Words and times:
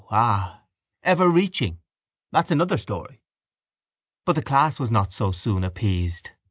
Ah! 0.09 0.63
ever 1.03 1.29
reaching. 1.29 1.77
That's 2.31 2.49
another 2.49 2.77
story. 2.77 3.21
But 4.25 4.33
the 4.33 4.41
class 4.41 4.79
was 4.79 4.89
not 4.89 5.13
so 5.13 5.31
soon 5.31 5.63
appeased. 5.63 6.31